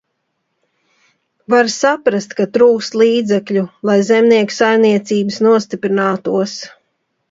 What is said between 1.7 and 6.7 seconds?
saprast, ka trūkst līdzekļu, lai zemnieku saimniecības nostiprinātos.